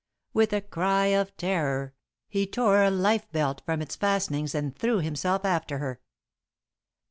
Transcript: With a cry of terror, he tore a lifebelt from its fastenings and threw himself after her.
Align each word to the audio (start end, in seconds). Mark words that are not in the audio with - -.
With 0.33 0.51
a 0.51 0.61
cry 0.61 1.05
of 1.13 1.37
terror, 1.37 1.93
he 2.27 2.47
tore 2.47 2.81
a 2.81 2.89
lifebelt 2.89 3.61
from 3.67 3.83
its 3.83 3.95
fastenings 3.95 4.55
and 4.55 4.75
threw 4.75 4.97
himself 4.97 5.45
after 5.45 5.77
her. 5.77 6.01